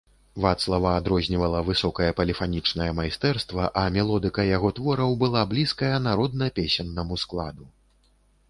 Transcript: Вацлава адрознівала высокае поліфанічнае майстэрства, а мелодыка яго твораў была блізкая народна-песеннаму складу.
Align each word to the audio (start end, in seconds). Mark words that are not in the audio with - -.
Вацлава 0.43 0.91
адрознівала 0.99 1.59
высокае 1.67 2.07
поліфанічнае 2.21 2.87
майстэрства, 2.99 3.69
а 3.83 3.83
мелодыка 3.99 4.47
яго 4.57 4.73
твораў 4.81 5.11
была 5.25 5.41
блізкая 5.53 5.93
народна-песеннаму 6.09 7.21
складу. 7.27 7.71